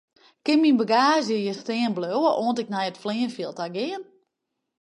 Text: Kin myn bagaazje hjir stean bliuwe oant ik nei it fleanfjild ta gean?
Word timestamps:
Kin 0.43 0.57
myn 0.61 0.77
bagaazje 0.79 1.37
hjir 1.39 1.57
stean 1.61 1.93
bliuwe 1.97 2.31
oant 2.43 2.61
ik 2.63 2.71
nei 2.71 2.85
it 2.91 3.01
fleanfjild 3.03 3.55
ta 3.57 3.67
gean? 3.75 4.03